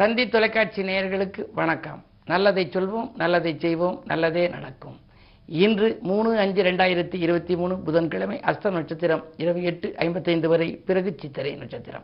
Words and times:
தந்தி 0.00 0.28
தொலைக்காட்சி 0.28 0.82
நேயர்களுக்கு 0.82 1.46
வணக்கம். 1.54 2.04
நல்லதை 2.24 2.68
சொல்வோம் 2.72 3.10
நல்லதை 3.16 3.56
செய்வோம் 3.58 4.02
நல்லதே 4.04 4.48
நடக்கும். 4.48 5.00
இன்று 5.46 5.98
மூணு 6.02 6.38
அஞ்சு 6.38 6.62
ரெண்டாயிரத்தி 6.62 7.14
இருபத்தி 7.14 7.56
மூணு 7.56 7.78
புதன்கிழமை 7.78 8.40
அஸ்த 8.40 8.70
நட்சத்திரம் 8.70 9.24
இரவு 9.36 9.62
எட்டு 9.62 9.96
ஐம்பத்தைந்து 9.96 10.48
வரை 10.48 10.76
பிறகு 10.76 11.16
சித்திரை 11.20 11.54
நட்சத்திரம். 11.54 12.02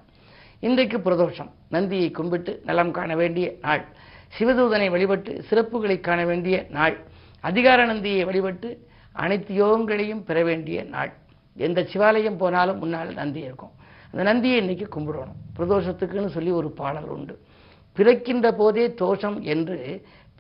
இன்றைக்கு 0.61 0.99
பிரதோஷம். 0.99 1.51
நந்தியை 1.69 2.11
கும்பிட்டு 2.11 2.63
நலம் 2.65 2.91
காண 2.91 3.17
வேண்டிய 3.17 3.55
நாள். 3.61 3.85
சிவதூதனை 4.39 4.91
வழிபட்டு 4.91 5.45
சிறப்புகளை 5.51 6.01
காண 6.01 6.25
வேண்டிய 6.25 6.67
நாள். 6.71 6.99
அதிகார 7.41 7.85
நந்தியை 7.85 8.25
வழிபட்டு 8.25 8.89
அனைத்து 9.13 9.55
யோகங்களையும் 9.55 10.25
பெற 10.25 10.45
வேண்டிய 10.45 10.85
நாள். 10.85 11.13
எந்த 11.57 11.83
சிவாலயம் 11.83 12.37
போனாலும் 12.37 12.79
முன்னால் 12.79 13.13
நந்தி 13.13 13.41
இருக்கும். 13.41 13.71
அந்த 14.11 14.23
நந்தியை 14.23 14.57
இன்னைக்கு 14.57 15.01
கும்பிடணும். 15.01 15.37
பிரதோஷத்துக்குன்னு 15.59 16.27
சொல்லி 16.27 16.51
ஒரு 16.51 16.71
பாடல் 16.71 17.05
உண்டு. 17.05 17.41
பிறக்கின்ற 17.97 18.47
போதே 18.53 18.95
தோஷம் 18.95 19.39
என்று 19.53 19.79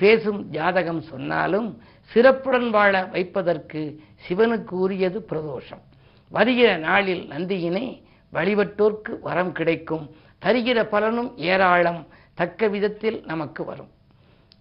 பேசும் 0.00 0.40
ஜாதகம் 0.56 1.02
சொன்னாலும் 1.10 1.68
சிறப்புடன் 2.12 2.70
வாழ 2.70 2.94
வைப்பதற்கு 3.12 3.80
சிவனுக்கு 4.26 4.74
உரியது 4.84 5.18
பிரதோஷம். 5.30 5.82
வருகிற 6.30 6.76
நாளில் 6.76 7.24
நந்தியினை 7.30 7.84
வழிபட்டோர்க்கு 8.32 9.12
வரம் 9.20 9.52
கிடைக்கும். 9.52 10.04
தருகிற 10.44 10.78
பலனும் 10.84 11.30
ஏராளம் 11.36 12.00
தக்க 12.34 12.68
விதத்தில் 12.68 13.18
நமக்கு 13.26 13.64
வரும். 13.64 13.90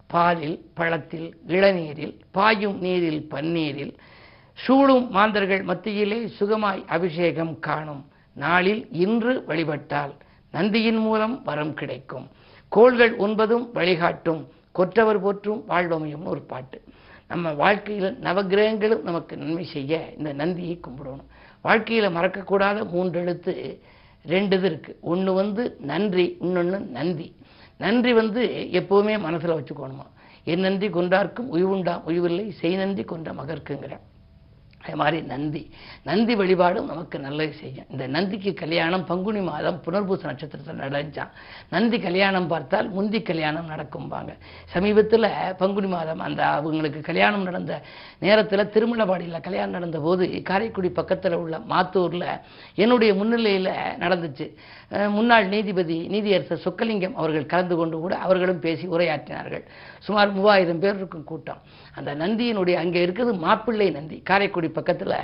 பாலில் 0.06 0.58
பழத்தில் 0.74 1.28
இளநீரில் 1.48 2.14
பாயும் 2.30 2.78
நீரில் 2.80 3.22
பன்னீரில் 3.30 3.94
சூடும் 4.52 5.06
மாந்தர்கள் 5.10 5.62
மத்தியிலே 5.62 6.20
சுகமாய் 6.38 6.82
அபிஷேகம் 6.86 7.58
காணும். 7.58 8.02
நாளில் 8.36 8.82
இன்று 9.04 9.44
வழிபட்டால் 9.46 10.14
நந்தியின் 10.52 10.98
மூலம் 10.98 11.42
வரம் 11.42 11.74
கிடைக்கும். 11.74 12.26
கோள்கள் 12.68 13.18
ஒன்பதும் 13.18 13.66
வழிகாட்டும். 13.72 14.48
கொற்றவர் 14.72 15.20
போற்றும் 15.20 15.64
வாழ்வமையும்னு 15.68 16.32
ஒரு 16.34 16.40
பாட்டு. 16.40 16.82
நம்ம 17.28 17.52
வாழ்க்கையில் 17.52 18.18
நவகிரகங்களும் 18.22 19.02
நமக்கு 19.02 19.36
நன்மை 19.36 19.64
செய்ய 19.64 20.00
இந்த 20.18 20.32
நந்தியை 20.32 20.80
கும்பிடணும். 20.80 21.28
வாழ்க்கையில் 21.62 22.14
மறக்கக்கூடாத 22.16 22.90
மூன்று 22.90 23.20
எழுத்து 23.20 23.80
ரெண்டு 24.24 24.56
இது 24.56 24.68
இருக்குது 24.70 25.00
ஒன்று 25.00 25.32
வந்து 25.32 25.76
நன்றி 25.80 26.36
இன்னொன்று 26.40 26.78
நந்தி. 26.78 27.36
நன்றி 27.78 28.12
வந்து 28.12 28.42
எப்போவுமே 28.72 29.18
மனசில் 29.20 29.56
வச்சுக்கணுமா? 29.58 30.06
என் 30.44 30.60
நன்றி 30.60 30.88
கொண்டார்க்கும் 30.88 31.52
உய்வுண்டாம் 31.52 32.04
உய்வில்லை 32.04 32.50
செய் 32.50 32.76
நன்றி 32.76 33.04
கொண்ட 33.04 33.32
மகர்க்குங்கிறேன் 33.32 34.04
அது 34.86 34.98
மாதிரி 35.02 35.18
நந்தி. 35.30 35.62
நந்தி 36.08 36.34
வழிபாடும் 36.40 36.90
நமக்கு 36.92 37.16
நல்லது 37.26 37.54
செய்யும். 37.60 37.88
இந்த 37.92 38.04
நந்திக்கு 38.16 38.50
கல்யாணம் 38.62 39.04
பங்குனி 39.10 39.40
மாதம் 39.50 39.78
புனர்பூச 39.84 40.22
நட்சத்திரத்தில் 40.30 40.82
நடைஞ்சான் 40.84 41.32
நந்தி 41.74 41.98
கல்யாணம் 42.06 42.48
பார்த்தால் 42.52 42.88
முந்தி 42.96 43.20
கல்யாணம் 43.30 43.70
நடக்கும்பாங்க. 43.72 44.32
சமீபத்தில் 44.74 45.28
பங்குனி 45.62 45.90
மாதம் 45.96 46.22
அந்த 46.26 46.42
அவங்களுக்கு 46.58 47.00
கல்யாணம் 47.10 47.46
நடந்த 47.48 47.74
நேரத்தில் 48.26 48.70
திருமணவாடியில் 48.74 49.44
கல்யாணம் 49.48 49.76
நடந்த 49.78 49.98
போது 50.06 50.26
காரைக்குடி 50.50 50.90
பக்கத்தில் 51.00 51.38
உள்ள 51.42 51.56
மாத்தூரில் 51.72 52.28
என்னுடைய 52.82 53.10
முன்னிலையில் 53.20 53.72
நடந்துச்சு. 54.04 54.48
முன்னாள் 55.16 55.46
நீதிபதி 55.54 55.96
நீதியரசர் 56.14 56.64
சொக்கலிங்கம் 56.64 57.16
அவர்கள் 57.20 57.50
கலந்து 57.52 57.76
கொண்டு 57.76 57.96
கூட 58.02 58.14
அவர்களும் 58.26 58.62
பேசி 58.66 58.84
உரையாற்றினார்கள். 58.94 59.64
சுமார் 60.06 60.34
மூவாயிரம் 60.38 60.82
பேர் 60.82 60.98
இருக்கும் 61.00 61.28
கூட்டம். 61.30 61.60
அந்த 61.98 62.10
நந்தியினுடைய 62.22 62.76
அங்கே 62.82 63.00
இருக்கிறது 63.06 63.32
மாப்பிள்ளை 63.44 63.88
நந்தி 63.96 64.16
காரைக்குடி 64.30 64.68
பக்கத்தில் 64.78 65.14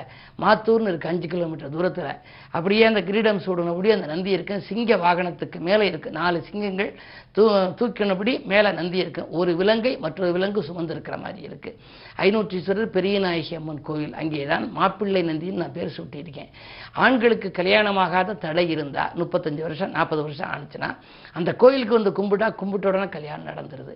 மாத்தூர்னு 0.43 0.91
இருக்கு 0.93 1.11
அஞ்சு 1.13 1.29
கிலோமீட்டர் 1.35 1.75
தூரத்தில். 1.77 2.13
அப்படியே 2.57 2.85
அந்த 2.91 3.03
கிரீடம் 3.11 3.43
சூடினபடி 3.47 3.91
அந்த 3.97 4.07
நந்தி 4.13 4.31
இருக்கு. 4.37 4.57
சிங்க 4.69 4.97
வாகனத்துக்கு 5.05 5.61
மேலே 5.69 5.87
இருக்கு. 5.93 6.11
நாலு 6.21 6.39
சிங்கங்கள் 6.49 6.93
தூ 7.37 7.45
தூக்கினபடி 7.81 8.33
மேலே 8.53 8.71
நந்தி 8.79 8.99
இருக்கு. 9.05 9.23
ஒரு 9.41 9.51
விலங்கை 9.61 9.93
மற்றொரு 10.05 10.33
விலங்கு 10.37 10.63
சுமந்து 10.69 10.95
இருக்கிற 10.97 11.17
மாதிரி 11.25 11.41
இருக்கு. 11.49 11.71
ஐநூற்றீஸ்வரர் 12.27 12.91
பெரியநாயகி 12.97 13.55
அம்மன் 13.61 13.83
கோயில். 13.89 14.15
அங்கே 14.23 14.43
தான் 14.53 14.65
மாப்பிள்ளை 14.79 15.23
நந்தின்னு 15.31 15.63
நான் 15.63 15.77
பேர் 15.79 15.95
சூட்டியிருக்கேன். 15.99 16.51
ஆண்களுக்கு 17.05 17.49
கல்யாணமாகாத 17.61 18.39
தடை 18.45 18.65
இருந்தா 18.75 19.05
முப்பத்தஞ்சு 19.21 19.63
வருஷம் 19.67 19.95
நாற்பது 19.97 20.23
வருஷம் 20.27 20.51
ஆனிச்சுன்னா 20.55 20.91
அந்த 21.39 21.51
கோயிலுக்கு 21.63 21.99
வந்து 21.99 22.13
கும்பிட்டா 22.19 22.49
கும்பிட்ட 22.61 22.91
உடனே 22.93 23.09
கல்யாணம் 23.17 23.49
நடந்துருது. 23.51 23.95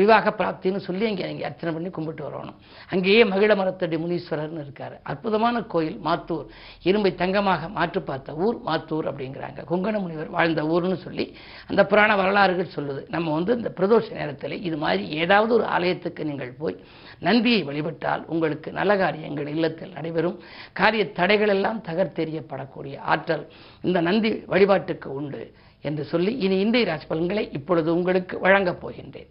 விவாக 0.00 0.30
பிராப்தின்னு 0.38 0.80
சொல்லி 0.88 1.04
அங்கே 1.10 1.26
நீங்கள் 1.30 1.48
அர்ச்சனை 1.48 1.72
பண்ணி 1.76 1.90
கும்பிட்டு 1.96 2.24
வரணும். 2.28 2.58
அங்கேயே 2.94 3.22
மகிழ 3.32 3.52
மரத்தடி 3.60 3.96
முனீஸ்வரர்னு 4.34 4.64
இருக்காரு. 4.66 4.96
அற்புதமான 5.02 5.62
கோயில் 5.62 5.98
மாத்தூர். 6.04 6.46
இரும்பை 6.82 7.14
தங்கமாக 7.14 7.68
மாற்று 7.68 8.02
பார்த்த 8.02 8.34
ஊர் 8.34 8.56
மாத்தூர் 8.66 9.08
அப்படிங்கிறாங்க. 9.10 9.60
கொங்கண 9.70 10.00
முனிவர் 10.00 10.30
வாழ்ந்த 10.30 10.62
ஊர்னு 10.62 10.96
சொல்லி 10.96 11.26
அந்த 11.68 11.86
புராண 11.86 12.16
வரலாறுகள் 12.16 12.74
சொல்லுது. 12.76 13.02
நம்ம 13.08 13.32
வந்து 13.32 13.56
இந்த 13.56 13.72
பிரதோஷ 13.78 14.12
நேரத்தில் 14.12 14.62
இது 14.62 14.76
மாதிரி 14.76 15.04
ஏதாவது 15.08 15.54
ஒரு 15.54 15.66
ஆலயத்துக்கு 15.76 16.24
நீங்கள் 16.24 16.54
போய் 16.58 16.76
நந்தியை 17.20 17.62
வழிபட்டால் 17.62 18.24
உங்களுக்கு 18.26 18.72
நல்ல 18.72 18.96
காரியங்கள் 18.96 19.46
இல்லத்தில் 19.46 19.92
நடைபெறும். 19.92 20.38
காரிய 20.72 21.04
தடைகள் 21.12 21.48
எல்லாம் 21.48 21.82
தகர்த்தெறியப்படக்கூடிய 21.88 22.98
ஆற்றல் 22.98 23.46
இந்த 23.82 24.00
நந்தி 24.00 24.32
வழிபாட்டுக்கு 24.46 25.14
உண்டு 25.14 25.42
என்று 25.82 26.04
சொல்லி 26.04 26.32
இனி 26.36 26.58
இந்திய 26.58 26.84
ராசி 26.84 27.06
பலன்களை 27.06 27.48
இப்பொழுது 27.52 27.88
உங்களுக்கு 27.96 28.34
வழங்கப் 28.40 28.82
போகின்றேன். 28.82 29.30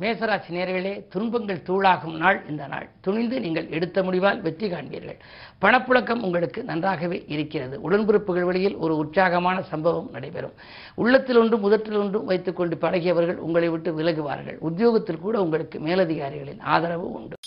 மேசராசி 0.00 0.50
நேர்களே 0.56 0.92
துன்பங்கள் 1.08 1.62
தூளாகும் 1.66 2.16
நாள் 2.16 2.38
இந்த 2.48 2.66
நாள். 2.66 2.86
துணிந்து 3.00 3.40
நீங்கள் 3.40 3.68
எடுத்த 3.68 4.02
முடிவால் 4.02 4.40
வெற்றி 4.40 4.68
காண்பீர்கள். 4.70 5.18
பணப்புழக்கம் 5.62 6.22
உங்களுக்கு 6.22 6.62
நன்றாகவே 6.64 7.24
இருக்கிறது. 7.28 7.90
உடன்பிறப்புகள் 7.90 8.48
வழியில் 8.50 8.76
ஒரு 8.76 8.96
உற்சாகமான 8.96 9.62
சம்பவம் 9.62 10.10
நடைபெறும். 10.12 10.54
உள்ளத்தில் 10.94 11.36
ஒன்றும் 11.36 11.64
முதற்றில் 11.66 12.00
ஒன்றும் 12.02 12.24
வைத்துக்கொண்டு 12.24 12.78
பழகியவர்கள் 12.80 13.42
உங்களை 13.48 13.68
விட்டு 13.68 13.92
விலகுவார்கள். 13.98 14.58
உத்தியோகத்தில் 14.58 15.24
கூட 15.26 15.42
உங்களுக்கு 15.42 15.78
மேலதிகாரிகளின் 15.80 16.60
ஆதரவு 16.60 17.08
உண்டு. 17.12 17.37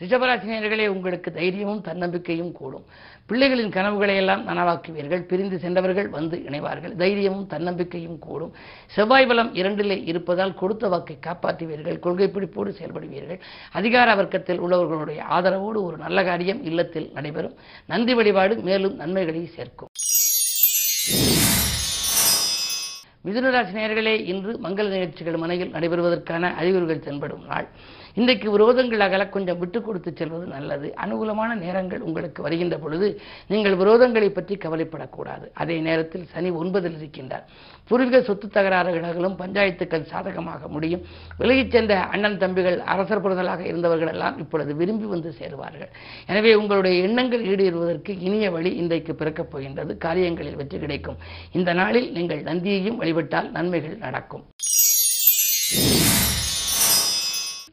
ரிஷபராசினியர்களே 0.00 0.86
உங்களுக்கு 0.86 1.32
தைரியமும் 1.32 1.80
தன்னம்பிக்கையும் 1.80 2.52
கூடும். 2.52 2.84
பிள்ளைகளின் 3.28 3.68
கனவுகளை 3.68 4.16
எல்லாம் 4.16 4.48
நனவாக்குவீர்கள். 4.48 5.20
பிரிந்து 5.20 5.58
சென்றவர்கள் 5.58 6.08
வந்து 6.08 6.36
இணைவார்கள். 6.36 6.96
தைரியமும் 6.96 7.46
தன்னம்பிக்கையும் 7.46 8.18
கூடும். 8.18 8.54
செவ்வாய் 8.86 9.26
பலம் 9.26 9.54
இரண்டிலே 9.54 10.06
இருப்பதால் 10.06 10.54
கொடுத்த 10.54 10.88
வாக்கை 10.88 11.18
காப்பாற்றுவீர்கள். 11.26 11.98
கொள்கை 11.98 12.28
பிடிப்போடு 12.28 12.74
செயல்படுவீர்கள். 12.80 13.40
அதிகார 13.72 14.14
வர்க்கத்தில் 14.14 14.60
உள்ளவர்களுடைய 14.60 15.20
ஆதரவோடு 15.30 15.82
ஒரு 15.82 15.96
நல்ல 15.96 16.24
காரியம் 16.24 16.64
இல்லத்தில் 16.64 17.10
நடைபெறும். 17.14 17.54
நந்தி 17.86 18.14
வழிபாடு 18.14 18.56
மேலும் 18.56 18.94
நன்மைகளை 18.94 19.46
சேர்க்கும். 19.46 19.88
மிதுனராசி 23.24 23.74
நேர்களே 23.74 24.24
இன்று 24.24 24.52
மங்கள 24.52 24.88
நிகழ்ச்சிகள் 24.88 25.36
மனையில் 25.36 25.72
நடைபெறுவதற்கான 25.72 26.54
அறிகுறிகள் 26.54 27.00
தென்படும் 27.00 27.46
நாள். 27.46 27.68
இன்றைக்கு 28.18 28.48
விரோதங்கள் 28.54 29.02
அகல 29.06 29.24
கொஞ்சம் 29.34 29.58
விட்டு 29.62 29.78
கொடுத்து 29.82 30.10
செல்வது 30.20 30.46
நல்லது. 30.52 30.94
அனுகூலமான 31.04 31.50
நேரங்கள் 31.64 32.04
உங்களுக்கு 32.08 32.40
வருகின்ற 32.46 32.76
பொழுது 32.84 33.08
நீங்கள் 33.52 33.76
விரோதங்களை 33.82 34.28
பற்றி 34.38 34.54
கவலைப்படக்கூடாது. 34.64 35.46
அதே 35.62 35.76
நேரத்தில் 35.88 36.24
சனி 36.32 36.50
ஒன்பதில் 36.60 36.96
இருக்கின்றார். 37.00 37.44
பூர்வீக 37.88 38.20
சொத்து 38.22 38.46
தகராறுகளும் 38.56 39.36
பஞ்சாயத்துக்கள் 39.42 40.08
சாதகமாக 40.12 40.68
முடியும். 40.68 41.04
விலகிச் 41.38 41.70
சென்ற 41.70 42.00
அண்ணன் 42.14 42.38
தம்பிகள் 42.38 42.78
அரசர் 42.94 43.22
புரதலாக 43.26 43.62
இருந்தவர்கள் 43.70 44.12
எல்லாம் 44.14 44.38
இப்பொழுது 44.38 44.74
விரும்பி 44.80 45.06
வந்து 45.14 45.32
சேருவார்கள். 45.38 45.92
எனவே 46.26 46.54
உங்களுடைய 46.54 47.02
எண்ணங்கள் 47.08 47.46
ஈடேறுவதற்கு 47.52 48.14
இனிய 48.28 48.50
வழி 48.50 48.72
இன்றைக்கு 48.82 49.14
பிறக்கப் 49.14 49.50
போகின்றது. 49.50 49.96
காரியங்களில் 50.06 50.58
வெற்றி 50.62 50.78
கிடைக்கும். 50.78 51.20
இந்த 51.52 51.72
நாளில் 51.72 52.10
நீங்கள் 52.12 52.42
நந்தியையும் 52.50 53.00
வழிபட்டால் 53.02 53.50
நன்மைகள் 53.50 53.96
நடக்கும். 54.06 54.44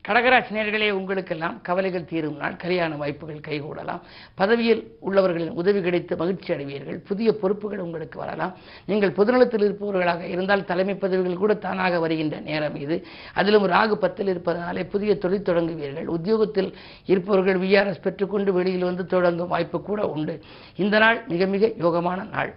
கடகராசினியர்களே 0.07 0.89
உங்களுக்கெல்லாம் 0.91 1.61
கவலைகள் 1.61 2.05
தீரும் 2.05 2.35
நாள் 2.37 2.55
கல்யாண 2.55 2.95
வாய்ப்புகள் 2.95 3.39
கைகூடலாம். 3.47 4.01
பதவியில் 4.35 4.97
உள்ளவர்களின் 4.99 5.55
உதவி 5.61 5.81
கிடைத்து 5.81 6.15
மகிழ்ச்சி 6.15 6.53
அடைவீர்கள். 6.53 6.97
புதிய 6.97 7.33
பொறுப்புகள் 7.33 7.79
உங்களுக்கு 7.79 8.19
வரலாம். 8.19 8.53
நீங்கள் 8.85 9.09
பொதுநலத்தில் 9.09 9.65
இருப்பவர்களாக 9.67 10.21
இருந்தால் 10.21 10.65
தலைமை 10.65 10.95
பதவிகள் 10.95 11.41
கூட 11.43 11.53
தானாக 11.53 11.99
வருகின்ற 11.99 12.39
நேரம் 12.39 12.75
இது. 12.75 13.05
அதிலும் 13.33 13.65
ராகு 13.67 13.93
பத்தில் 13.93 14.27
இருப்பதனாலே 14.27 14.83
புதிய 14.83 15.17
தொழில் 15.17 15.47
தொடங்குவீர்கள். 15.49 16.05
உத்தியோகத்தில் 16.05 16.69
இருப்பவர்கள் 17.05 17.59
விஆர்எஸ் 17.59 18.01
பெற்றுக்கொண்டு 18.01 18.53
வெளியில் 18.53 18.87
வந்து 18.89 19.05
தொடங்கும் 19.05 19.47
வாய்ப்பு 19.47 19.81
கூட 19.81 20.07
உண்டு. 20.07 20.43
இந்த 20.75 20.97
நாள் 20.97 21.23
மிக 21.27 21.45
மிக 21.45 21.67
யோகமான 21.67 22.29
நாள். 22.29 22.53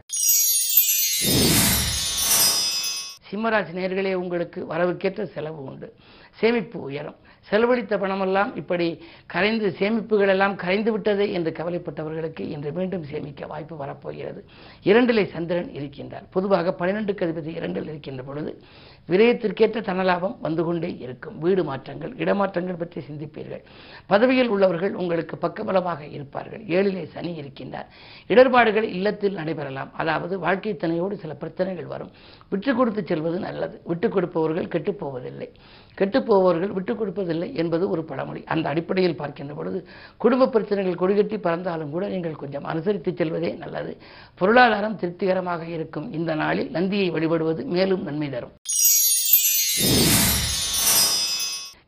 சிம்மராசி 3.30 3.72
நேர்களே 3.78 4.14
உங்களுக்கு 4.14 4.66
வரவுக்கேற்ற 4.70 5.24
செலவு 5.24 5.62
உண்டு. 5.64 5.94
சேமிப்பு 6.34 6.80
உயரும். 6.80 7.16
செலவழித்த 7.50 7.96
பணமெல்லாம் 7.96 8.50
இப்படி 8.56 8.86
கரைந்து 9.26 9.68
சேமிப்புகள் 9.78 10.28
எல்லாம் 10.28 10.56
கரைந்து 10.56 10.92
விட்டது 10.92 11.32
என்று 11.32 11.50
கவலைப்பட்டவர்களுக்கு 11.50 12.40
இன்று 12.40 12.72
மீண்டும் 12.72 13.04
சேமிக்க 13.04 13.46
வாய்ப்பு 13.46 13.76
வரப்போகிறது. 13.76 14.44
இரண்டிலே 14.84 15.24
சந்திரன் 15.24 15.70
இருக்கின்றார். 15.78 16.26
பொதுவாக 16.30 16.74
பன்னிரெண்டுக்கு 16.78 17.26
அதிபதி 17.26 17.54
இரண்டில் 17.54 17.88
இருக்கின்ற 17.88 18.22
பொழுது 18.22 18.52
விரயத்திற்கேற்ற 19.08 19.80
தனலாபம் 19.80 20.36
வந்து 20.40 20.64
கொண்டே 20.64 20.96
இருக்கும். 20.96 21.38
வீடு 21.38 21.64
மாற்றங்கள் 21.64 22.10
இடமாற்றங்கள் 22.10 22.78
பற்றி 22.78 23.00
சிந்திப்பீர்கள். 23.00 23.62
பதவியில் 24.06 24.48
உள்ளவர்கள் 24.48 24.94
உங்களுக்கு 24.94 25.36
பக்கபலமாக 25.36 26.10
இருப்பார்கள். 26.10 26.60
ஏழிலே 26.60 27.04
சனி 27.04 27.40
இருக்கின்றார். 27.40 27.86
இடர்பாடுகள் 28.26 28.84
இல்லத்தில் 28.84 29.34
நடைபெறலாம். 29.34 29.92
அதாவது 29.92 30.38
வாழ்க்கை 30.38 30.76
துணையோடு 30.76 31.16
சில 31.16 31.34
பிரச்சனைகள் 31.34 31.86
வரும். 31.86 32.10
விட்டு 32.50 32.74
கொடுத்து 32.74 33.06
செல்வது 33.06 33.38
நல்லது. 33.38 33.80
விட்டு 33.84 34.08
கொடுப்பவர்கள் 34.08 34.68
கெட்டுப் 34.68 34.98
போவதில்லை 34.98 35.52
கெட்டுப் 35.94 36.26
விட்டுக் 36.28 37.02
கொடுப்பதில்லை 37.02 37.54
என்பது 37.54 37.90
ஒரு 37.90 38.04
பழமொழி. 38.04 38.44
அந்த 38.44 38.68
அடிப்படையில் 38.68 39.16
பார்க்கின்ற 39.16 39.54
பொழுது 39.54 39.86
குடும்ப 40.16 40.48
பிரச்சனைகள் 40.48 40.94
கொடிகட்டி 40.94 41.38
பறந்தாலும் 41.38 41.90
கூட 41.90 42.08
நீங்கள் 42.08 42.34
கொஞ்சம் 42.34 42.64
அனுசரித்து 42.64 43.14
செல்வதே 43.16 43.52
நல்லது. 43.52 43.96
பொருளாதாரம் 44.34 44.96
திருப்திகரமாக 44.96 45.64
இருக்கும். 45.66 46.12
இந்த 46.12 46.34
நாளில் 46.34 46.70
நந்தியை 46.70 47.10
வழிபடுவது 47.10 47.64
மேலும் 47.64 48.02
நன்மை 48.02 48.30
தரும். 48.30 48.52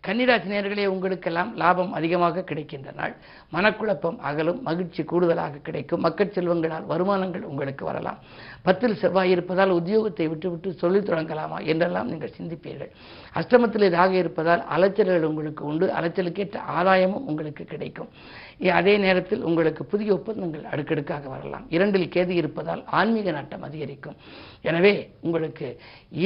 கன்னிராசினியர்களே 0.06 0.86
உங்களுக்கெல்லாம் 0.86 1.56
லாபம் 1.56 1.92
அதிகமாக 1.92 2.42
கிடைக்கின்ற 2.42 2.90
நாள். 2.96 3.14
மனக்குழப்பம் 3.52 4.18
அகலும் 4.18 4.62
மகிழ்ச்சி 4.62 5.02
கூடுதலாக 5.04 5.58
கிடைக்கும். 5.62 6.00
மக்கள் 6.00 6.30
செல்வங்களால் 6.30 6.86
வருமானங்கள் 6.86 7.42
உங்களுக்கு 7.42 7.84
வரலாம். 7.84 8.18
பத்தில் 8.66 8.96
செவ்வாய் 9.02 9.32
இருப்பதால் 9.34 9.72
உத்தியோகத்தை 9.78 10.26
விட்டுவிட்டு 10.32 10.70
சொல்லித் 10.82 11.08
தொடங்கலாமா 11.08 11.58
என்றெல்லாம் 11.72 12.10
நீங்கள் 12.10 12.34
சிந்திப்பீர்கள். 12.38 12.90
அஷ்டமத்தில் 13.40 13.86
ராக 13.96 14.12
இருப்பதால் 14.22 14.62
அலைச்சல்கள் 14.76 15.28
உங்களுக்கு 15.30 15.62
உண்டு. 15.70 15.86
அலைச்சலுக்கேற்ற 15.98 16.58
ஆதாயமும் 16.78 17.26
உங்களுக்கு 17.30 17.64
கிடைக்கும். 17.64 18.10
அதே 18.78 18.94
நேரத்தில் 19.04 19.42
உங்களுக்கு 19.42 19.84
புதிய 19.92 20.10
ஒப்பந்தங்கள் 20.18 20.68
அடுக்கடுக்காக 20.72 21.28
வரலாம். 21.34 21.64
இரண்டில் 21.76 22.12
கேது 22.16 22.34
இருப்பதால் 22.40 22.82
ஆன்மீக 23.00 23.30
நாட்டம் 23.30 23.66
அதிகரிக்கும். 23.68 24.18
எனவே 24.70 24.94
உங்களுக்கு 25.20 25.68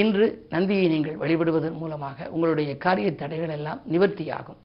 இன்று 0.02 0.28
நந்தியை 0.56 0.88
நீங்கள் 0.94 1.20
வழிபடுவதன் 1.22 1.80
மூலமாக 1.84 2.28
உங்களுடைய 2.30 2.72
காரிய 2.86 3.10
தடைகள் 3.22 3.54
எல்லாம் 3.58 3.82
நிவர்த்தியாகும். 3.94 4.60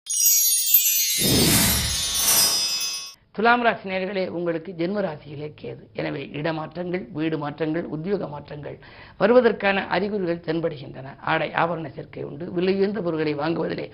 துலாம் 3.40 3.62
ராசி 3.66 3.86
நேர்களே 3.90 4.24
உங்களுக்கு 4.38 4.72
ஜென்ம 4.80 5.02
ராசியிலே 5.06 5.48
கேது. 5.60 5.84
எனவே 6.00 6.22
இடமாற்றங்கள் 6.40 7.04
வீடு 7.18 7.38
மாற்றங்கள் 7.44 7.86
உத்தியோக 7.96 8.28
மாற்றங்கள் 8.34 8.76
வருவதற்கான 9.22 9.84
அறிகுறிகள் 9.96 10.42
தென்படுகின்றன. 10.48 11.14
ஆடை 11.32 11.48
ஆபரண 11.62 11.90
சேர்க்கை 11.98 12.24
உண்டு. 12.30 12.46
விலையுயர்ந்த 12.58 13.02
பொருட்களை 13.06 13.34
வாங்குவதிலே 13.42 13.86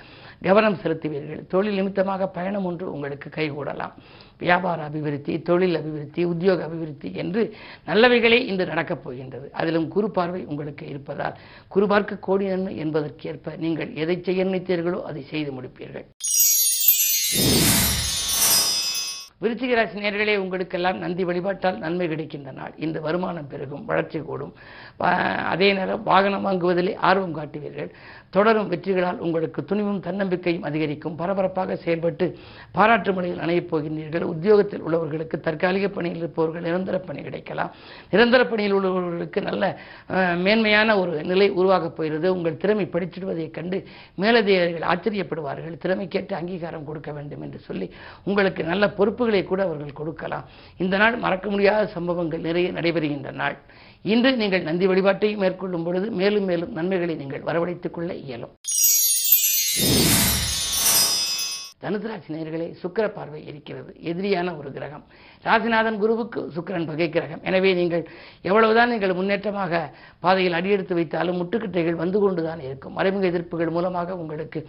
கவனம் 0.47 0.80
செலுத்துவீர்கள். 0.83 1.44
தொழில் 1.53 1.77
நிமித்தமாக 1.80 2.30
பயணம் 2.38 2.65
ஒன்று 2.69 2.88
உங்களுக்கு 2.94 3.30
கைகூடலாம். 3.38 3.94
வியாபார 4.44 4.88
அபிவிருத்தி 4.89 5.36
தொழில் 5.50 5.77
அபிவிருத்தி 5.81 6.24
உத்தியோக 6.31 6.65
அபிவிருத்தி 6.69 7.12
என்று 7.24 7.44
நல்லவைகளே 7.89 8.42
இன்று 8.50 8.68
நடக்கப் 8.74 9.03
போகின்றது. 9.06 9.47
அதிலும் 9.59 9.88
குறு 9.97 10.09
பார்வை 10.18 10.44
உங்களுக்கு 10.53 10.88
இருப்பதால் 10.94 11.39
குறுபார்க்க 11.75 12.24
கோடி 12.30 12.47
நன்மை 12.53 12.75
என்பதற்கேற்ப 12.86 13.57
நீங்கள் 13.65 13.94
எதை 14.06 14.18
செய்ய 14.30 14.50
நினைத்தீர்களோ 14.51 15.01
அதை 15.12 15.24
செய்து 15.33 15.53
முடிப்பீர்கள். 15.59 16.07
விருச்சிக 19.42 19.74
ராசி 19.76 20.00
நேர்களே 20.00 20.38
உங்களுக்கெல்லாம் 20.38 20.98
நந்தி 20.98 21.24
வழிபாட்டால் 21.26 21.78
நன்மை 21.78 22.06
கிடைக்கின்ற 22.08 22.52
நாள். 22.52 22.74
இந்த 22.86 23.00
வருமானம் 23.00 23.48
பெருகும் 23.48 23.86
வளர்ச்சி 23.86 24.20
கூடும். 24.20 24.54
அதே 25.54 25.74
நேரம் 25.74 26.04
வாகனம் 26.04 26.46
வாங்குவதிலே 26.46 26.94
ஆர்வம் 26.96 27.36
காட்டுவீர்கள். 27.38 27.90
தொடரும் 28.30 28.68
வெற்றிகளால் 28.68 29.20
உங்களுக்கு 29.26 29.66
துணிவும் 29.66 30.00
தன்னம்பிக்கையும் 30.06 30.64
அதிகரிக்கும். 30.64 31.16
பரபரப்பாக 31.16 31.76
செயல்பட்டு 31.76 32.26
பாராட்டு 32.72 33.14
முறையில் 33.14 33.40
அணையப் 33.40 33.70
போகின்றீர்கள். 33.72 34.26
உத்தியோகத்தில் 34.34 34.84
உள்ளவர்களுக்கு 34.88 35.40
தற்காலிக 35.40 35.90
பணியில் 35.90 36.18
இருப்பவர்கள் 36.18 36.66
நிரந்தர 36.68 37.00
பணி 37.00 37.22
கிடைக்கலாம். 37.22 37.74
நிரந்தர 38.10 38.46
பணியில் 38.46 38.76
உள்ளவர்களுக்கு 38.76 39.42
நல்ல 39.42 39.64
மேன்மையான 40.46 40.98
ஒரு 41.00 41.24
நிலை 41.24 41.50
உருவாகப் 41.50 41.96
போகிறது. 41.98 42.36
உங்கள் 42.38 42.58
திறமை 42.58 42.88
படிச்சிடுவதைக் 42.96 43.56
கண்டு 43.60 43.80
மேலதிகாரிகள் 44.16 44.88
ஆச்சரியப்படுவார்கள். 44.94 45.78
திறமைக்கேற்ற 45.86 46.34
அங்கீகாரம் 46.42 46.90
கொடுக்க 46.92 47.12
வேண்டும் 47.12 47.42
என்று 47.42 47.60
சொல்லி 47.60 47.90
உங்களுக்கு 48.24 48.64
நல்ல 48.64 48.90
பொறுப்பு 48.90 49.24
பொறுப்புகளை 49.25 49.44
கூட 49.44 49.63
அவர்கள் 49.63 50.00
கொடுக்கலாம். 50.00 50.45
இந்த 50.77 50.98
நாள் 50.98 51.16
மறக்க 51.16 51.50
முடியாத 51.50 51.88
சம்பவங்கள் 51.88 52.39
நிறைய 52.39 52.72
நடைபெறுகின்ற 52.72 53.31
நாள். 53.31 53.57
இன்று 54.04 54.38
நீங்கள் 54.38 54.63
நந்தி 54.63 54.88
வழிபாட்டை 54.88 55.36
மேற்கொள்ளும் 55.36 55.83
பொழுது 55.83 56.12
மேலும் 56.12 56.44
மேலும் 56.44 56.74
நன்மைகளை 56.74 57.16
நீங்கள் 57.16 57.42
வரவழைத்துக் 57.42 57.94
கொள்ள 57.94 58.13
இயலும். 58.13 58.56
தனுசராசி 61.83 62.30
நேர்களே 62.33 62.68
சுக்கர 62.81 63.06
பார்வை 63.16 63.39
இருக்கிறது. 63.50 63.89
எதிரியான 64.10 64.51
ஒரு 64.60 64.69
கிரகம். 64.75 65.01
ராசிநாதன் 65.48 65.98
குருவுக்கு 66.04 66.39
சுக்கரன் 66.56 66.88
பகை 66.89 67.07
கிரகம். 67.16 67.42
எனவே 67.50 67.72
நீங்கள் 67.80 68.04
எவ்வளவுதான் 68.50 68.92
நீங்கள் 68.94 69.13
முன்னேற்றமாக 69.18 69.81
பாதையில் 70.24 70.56
அடியெடுத்து 70.60 70.94
வைத்தாலும் 71.00 71.38
முட்டுக்கட்டைகள் 71.42 71.98
வந்து 72.04 72.19
கொண்டுதான் 72.24 72.62
இருக்கும். 72.68 72.94
மறைமுக 73.00 73.25
எதிர்ப்புகள் 73.31 73.72
மூலமாக 73.77 74.16
உங்களுக்கு 74.22 74.62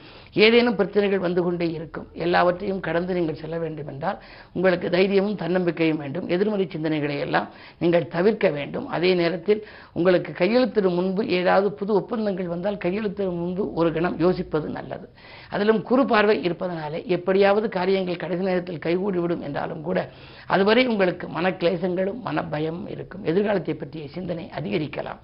ஏதேனும் 0.46 0.76
பிரச்சனைகள் 0.80 1.22
வந்து 1.26 1.44
கொண்டே 1.46 1.68
இருக்கும். 1.76 2.08
எல்லாவற்றையும் 2.26 2.82
கடந்து 2.88 3.16
நீங்கள் 3.18 3.40
செல்ல 3.42 3.56
வேண்டும் 3.64 3.88
என்றால் 3.94 4.18
உங்களுக்கு 4.56 4.90
தைரியமும் 4.96 5.38
தன்னம்பிக்கையும் 5.44 6.02
வேண்டும். 6.04 6.26
எதிர்மறை 6.36 6.66
சிந்தனைகளை 6.74 7.18
எல்லாம் 7.28 7.48
நீங்கள் 7.84 8.10
தவிர்க்க 8.16 8.50
வேண்டும். 8.58 8.88
அதே 8.98 9.12
நேரத்தில் 9.22 9.62
உங்களுக்கு 9.98 10.32
கையெழுத்திடும் 10.42 10.98
முன்பு 11.00 11.24
ஏதாவது 11.38 11.70
புது 11.80 11.94
ஒப்பந்தங்கள் 12.02 12.52
வந்தால் 12.56 12.82
கையெழுத்திடும் 12.86 13.40
முன்பு 13.44 13.64
ஒரு 13.80 13.88
கணம் 13.96 14.20
யோசிப்பது 14.26 14.68
நல்லது. 14.78 15.08
அதிலும் 15.54 15.82
குறு 15.88 16.04
பார்வை 16.12 16.38
இருப்பதனாலே 16.46 16.95
எப்படியாவது 17.04 17.68
காரியங்கள் 17.68 18.16
கடைசி 18.16 18.42
நேரத்தில் 18.42 18.78
கைகூடிவிடும் 18.78 19.40
என்றாலும் 19.40 19.82
கூட 19.82 20.10
அதுவரை 20.46 20.86
உங்களுக்கு 20.86 21.28
மனக்லேசங்களும் 21.28 22.20
மனபயம் 22.24 22.88
இருக்கும். 22.88 23.24
எதிர்காலத்தை 23.24 23.74
பற்றிய 23.74 24.08
சிந்தனை 24.08 24.50
அதிகரிக்கலாம். 24.58 25.18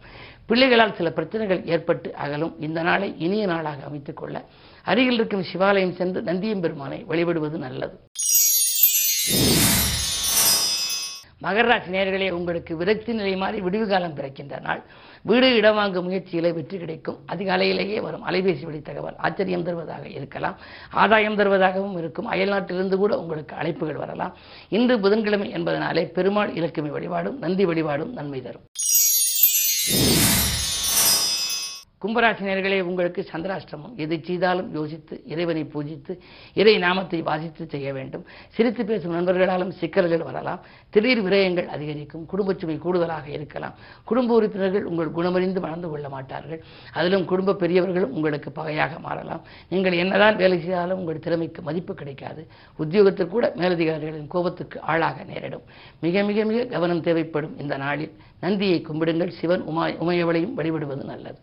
பிள்ளைகளால் 0.47 0.95
சில 0.95 1.11
பிரச்சனைகள் 1.11 1.65
ஏற்பட்டு 1.65 2.15
அகலும். 2.15 2.61
இந்த 2.61 2.83
நாளை 2.83 3.15
இனிய 3.19 3.47
நாளாக 3.47 3.83
அமைத்துக் 3.83 4.17
கொள்ள 4.17 4.45
அருகில் 4.85 5.15
இருக்கும் 5.15 5.45
சிவாலயம் 5.55 5.95
சென்று 5.95 6.23
நந்தியம் 6.23 6.61
பெருமானை 6.61 7.05
வழிபடுவது 7.09 7.59
நல்லது. 7.59 7.99
மகராசி 11.45 11.91
நேர்களே 11.95 12.31
உங்களுக்கு 12.31 12.73
விரக்தி 12.77 13.13
நிலை 13.13 13.37
மாறி 13.37 13.61
விடுவு 13.61 13.87
காலம் 13.89 14.15
பிறக்கின்ற 14.15 14.59
நாள். 14.67 14.83
வீடு 15.23 15.49
இடம் 15.55 15.75
வாங்கும் 15.75 16.07
முயற்சியிலே 16.09 16.51
வெற்றி 16.55 16.79
கிடைக்கும். 16.79 17.19
அதிகாலையிலேயே 17.33 17.99
வரும் 18.01 18.27
அலைபேசி 18.29 18.65
வழி 18.69 18.81
தகவல் 18.81 19.17
ஆச்சரியம் 19.17 19.67
தருவதாக 19.69 20.05
இருக்கலாம். 20.09 20.57
ஆதாயம் 20.91 21.39
தருவதாகவும் 21.39 21.97
இருக்கும். 21.99 22.31
அயல்நாட்டிலிருந்து 22.31 22.97
கூட 22.97 23.19
உங்களுக்கு 23.19 23.57
அழைப்புகள் 23.57 24.03
வரலாம். 24.05 24.37
இன்று 24.69 25.01
புதன்கிழமை 25.01 25.51
என்பதனாலே 25.55 26.05
பெருமாள் 26.19 26.53
இலக்குமி 26.53 26.93
வழிபாடும் 26.97 27.39
நந்தி 27.39 27.65
வழிபாடும் 27.65 28.13
நன்மை 28.13 28.43
தரும். 28.43 28.67
கும்பராசினியர்களே 32.03 32.81
உங்களுக்கு 32.81 33.27
சந்திராஷ்டமம். 33.33 33.95
எதை 33.97 34.21
செய்தாலும் 34.23 34.75
யோசித்து 34.75 35.23
இறைவனை 35.27 35.65
பூஜித்து 35.75 36.19
இறை 36.55 36.79
நாமத்தை 36.79 37.23
வாசித்து 37.23 37.67
செய்ய 37.69 37.93
வேண்டும். 37.93 38.25
சிரித்து 38.49 38.85
பேசும் 38.85 39.15
நண்பர்களாலும் 39.19 39.69
சிக்கல்கள் 39.69 40.23
வரலாம். 40.23 40.61
திடீர் 40.91 41.25
விரயங்கள் 41.25 41.67
அதிகரிக்கும். 41.67 42.27
குடும்ப 42.27 42.55
சுமை 42.55 42.79
கூடுதலாக 42.79 43.29
இருக்கலாம். 43.29 43.75
குடும்ப 44.05 44.35
உறுப்பினர்கள் 44.35 44.85
உங்கள் 44.85 45.13
குணமறிந்து 45.19 45.61
மணந்து 45.61 45.89
கொள்ள 45.89 46.09
மாட்டார்கள். 46.09 46.63
அதிலும் 46.93 47.25
குடும்ப 47.25 47.55
பெரியவர்களும் 47.55 48.13
உங்களுக்கு 48.13 48.53
பகையாக 48.53 48.99
மாறலாம். 48.99 49.43
நீங்கள் 49.69 49.93
என்னதான் 49.93 50.37
வேலை 50.37 50.61
செய்தாலும் 50.61 50.99
உங்கள் 50.99 51.19
திறமைக்கு 51.19 51.63
மதிப்பு 51.63 51.95
கிடைக்காது. 51.95 52.47
உத்தியோகத்தில் 52.77 53.33
கூட 53.37 53.53
மேலதிகாரிகளின் 53.57 54.27
கோபத்துக்கு 54.27 54.81
ஆளாக 54.81 55.25
நேரிடும். 55.25 55.63
மிக 56.01 56.23
மிக 56.23 56.45
மிக 56.45 56.65
கவனம் 56.65 57.01
தேவைப்படும் 57.01 57.59
இந்த 57.59 57.77
நாளில். 57.77 58.13
நந்தியை 58.41 58.81
கும்பிடுங்கள். 58.81 59.33
சிவன் 59.41 59.61
உமா 59.61 59.87
உமையவளையும் 59.87 60.55
வழிபடுவது 60.55 61.05
நல்லது. 61.05 61.39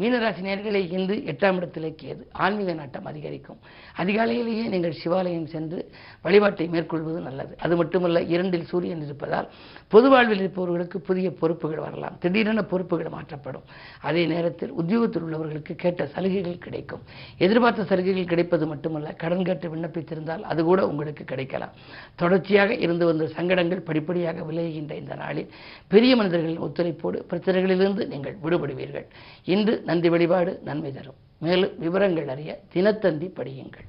மீனராசி 0.00 0.42
நேர்களை 0.44 0.92
இன்று 0.92 1.14
எட்டாம் 1.14 1.54
இடத்திலே 1.54 1.94
கேது. 2.02 2.22
ஆன்மீக 2.32 2.72
நாட்டம் 2.72 3.04
அதிகரிக்கும். 3.04 3.58
அதிகாலையிலேயே 3.96 4.68
நீங்கள் 4.68 4.94
சிவாலயம் 5.04 5.44
சென்று 5.44 5.90
வழிபாட்டை 6.22 6.66
மேற்கொள்வது 6.66 7.20
நல்லது. 7.20 7.56
அது 7.58 7.76
மட்டுமல்ல 7.76 8.22
இரண்டில் 8.22 8.64
சூரியன் 8.64 9.02
இருப்பதால் 9.02 9.48
பொது 9.88 10.08
வாழ்வில் 10.08 10.38
இருப்பவர்களுக்கு 10.38 11.00
புதிய 11.00 11.30
பொறுப்புகள் 11.30 11.78
வரலாம். 11.78 12.18
திடீரென 12.18 12.62
பொறுப்புகள் 12.62 13.08
மாற்றப்படும். 13.08 13.62
அதே 14.00 14.26
நேரத்தில் 14.26 14.70
உத்தியோகத்தில் 14.70 15.22
உள்ளவர்களுக்கு 15.22 15.74
கேட்ட 15.74 16.06
சலுகைகள் 16.06 16.58
கிடைக்கும். 16.58 17.00
எதிர்பார்த்த 17.38 17.84
சலுகைகள் 17.84 18.24
கிடைப்பது 18.24 18.66
மட்டுமல்ல 18.66 19.12
கடன் 19.12 19.44
கேட்டு 19.44 19.74
விண்ணப்பித்திருந்தால் 19.74 20.40
அது 20.40 20.64
கூட 20.64 20.86
உங்களுக்கு 20.86 21.24
கிடைக்கலாம். 21.24 21.70
தொடர்ச்சியாக 22.14 22.74
இருந்து 22.74 23.06
வந்த 23.06 23.26
சங்கடங்கள் 23.26 23.80
படிப்படியாக 23.80 24.40
விலகுகின்ற 24.40 24.96
இந்த 24.96 25.14
நாளில் 25.14 25.50
பெரிய 25.88 26.16
மனிதர்களின் 26.16 26.60
ஒத்துழைப்போடு 26.60 27.20
பிரச்சனைகளிலிருந்து 27.30 28.06
நீங்கள் 28.06 28.36
விடுபடுவீர்கள். 28.42 29.04
இன்று 29.44 29.80
நந்தி 29.84 30.08
வழிபாடு 30.08 30.60
நன்மை 30.64 30.92
தரும். 30.92 31.18
மேலும் 31.38 31.78
விவரங்கள் 31.78 32.28
அறிய 32.28 32.60
தினத்தந்தி 32.74 33.28
படியுங்கள். 33.38 33.86